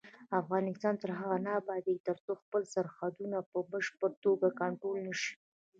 افغانستان 0.41 0.93
تر 1.01 1.09
هغو 1.19 1.37
نه 1.45 1.51
ابادیږي، 1.61 2.05
ترڅو 2.07 2.31
خپل 2.41 2.61
سرحدونه 2.73 3.37
په 3.51 3.57
بشپړه 3.71 4.09
توګه 4.25 4.47
کنټرول 4.61 4.97
نشي. 5.07 5.33